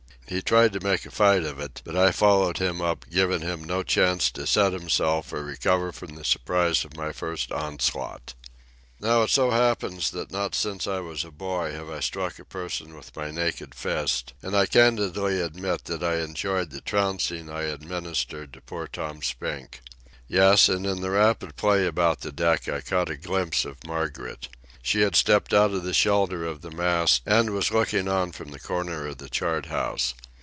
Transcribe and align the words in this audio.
He 0.27 0.41
tried 0.41 0.71
to 0.71 0.79
make 0.79 1.05
a 1.05 1.11
fight 1.11 1.43
of 1.43 1.59
it, 1.59 1.81
but 1.83 1.93
I 1.97 2.13
followed 2.13 2.57
him 2.57 2.79
up, 2.81 3.03
giving 3.11 3.41
him 3.41 3.65
no 3.65 3.83
chance 3.83 4.31
to 4.31 4.47
set 4.47 4.71
himself 4.71 5.33
or 5.33 5.43
recover 5.43 5.91
from 5.91 6.15
the 6.15 6.23
surprise 6.23 6.85
of 6.85 6.95
my 6.95 7.11
first 7.11 7.51
onslaught. 7.51 8.33
Now 9.01 9.23
it 9.23 9.29
so 9.29 9.51
happens 9.51 10.09
that 10.11 10.31
not 10.31 10.55
since 10.55 10.87
I 10.87 11.01
was 11.01 11.25
a 11.25 11.31
boy 11.31 11.73
have 11.73 11.89
I 11.89 11.99
struck 11.99 12.39
a 12.39 12.45
person 12.45 12.95
with 12.95 13.13
my 13.13 13.29
naked 13.29 13.75
fist, 13.75 14.31
and 14.41 14.55
I 14.55 14.67
candidly 14.67 15.41
admit 15.41 15.83
that 15.85 16.01
I 16.01 16.21
enjoyed 16.21 16.69
the 16.69 16.79
trouncing 16.79 17.49
I 17.49 17.63
administered 17.63 18.53
to 18.53 18.61
poor 18.61 18.87
Tom 18.87 19.21
Spink. 19.21 19.81
Yes, 20.29 20.69
and 20.69 20.85
in 20.85 21.01
the 21.01 21.11
rapid 21.11 21.57
play 21.57 21.85
about 21.85 22.21
the 22.21 22.31
deck 22.31 22.69
I 22.69 22.79
caught 22.79 23.09
a 23.09 23.17
glimpse 23.17 23.65
of 23.65 23.85
Margaret. 23.85 24.47
She 24.83 25.01
had 25.01 25.15
stepped 25.15 25.53
out 25.53 25.71
of 25.75 25.83
the 25.83 25.93
shelter 25.93 26.43
of 26.43 26.61
the 26.61 26.71
mast 26.71 27.21
and 27.27 27.51
was 27.51 27.69
looking 27.69 28.07
on 28.07 28.31
from 28.31 28.49
the 28.49 28.59
corner 28.59 29.05
of 29.05 29.19
the 29.19 29.29
chart 29.29 29.67
house. 29.67 30.15